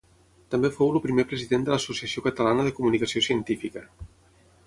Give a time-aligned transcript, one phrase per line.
[0.53, 3.85] També fou el primer president de l'Associació Catalana de Comunicació Científica.